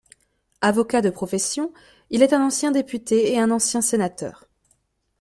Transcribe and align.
Avocat 0.61 1.01
de 1.03 1.11
profession, 1.11 1.71
il 2.09 2.23
est 2.23 2.33
un 2.33 2.41
ancien 2.41 2.71
député 2.71 3.33
et 3.33 3.39
un 3.39 3.51
ancien 3.51 3.81
sénateur. 3.81 4.47